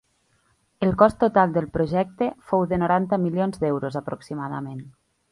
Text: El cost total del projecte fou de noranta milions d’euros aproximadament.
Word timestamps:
El 0.85 0.93
cost 1.01 1.17
total 1.23 1.51
del 1.57 1.67
projecte 1.75 2.29
fou 2.51 2.65
de 2.71 2.79
noranta 2.83 3.19
milions 3.25 3.61
d’euros 3.65 3.99
aproximadament. 4.01 4.81